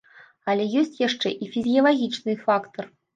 [0.53, 2.89] Але ёсць яшчэ і фізіялагічны фактар.